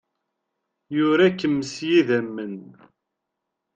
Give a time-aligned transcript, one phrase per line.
[0.95, 2.57] Yura-kem s yidammen.